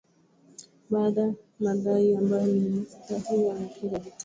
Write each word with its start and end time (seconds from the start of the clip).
baada 0.89 1.33
madai 1.59 2.15
ambayo 2.15 2.45
minister 2.45 3.21
huyo 3.29 3.51
amepinga 3.51 3.99
vikali 3.99 4.15